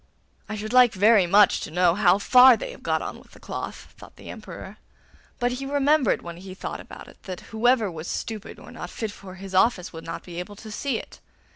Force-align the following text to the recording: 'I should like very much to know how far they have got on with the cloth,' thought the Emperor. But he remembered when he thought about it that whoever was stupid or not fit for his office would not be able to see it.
'I 0.49 0.55
should 0.55 0.73
like 0.73 0.95
very 0.95 1.27
much 1.27 1.59
to 1.59 1.69
know 1.69 1.93
how 1.93 2.17
far 2.17 2.57
they 2.57 2.71
have 2.71 2.81
got 2.81 3.03
on 3.03 3.19
with 3.19 3.33
the 3.33 3.39
cloth,' 3.39 3.93
thought 3.99 4.15
the 4.15 4.31
Emperor. 4.31 4.77
But 5.37 5.51
he 5.51 5.65
remembered 5.67 6.23
when 6.23 6.37
he 6.37 6.55
thought 6.55 6.79
about 6.79 7.07
it 7.07 7.21
that 7.25 7.41
whoever 7.53 7.91
was 7.91 8.07
stupid 8.07 8.57
or 8.57 8.71
not 8.71 8.89
fit 8.89 9.11
for 9.11 9.35
his 9.35 9.53
office 9.53 9.93
would 9.93 10.03
not 10.03 10.23
be 10.23 10.39
able 10.39 10.55
to 10.55 10.71
see 10.71 10.97
it. 10.97 11.19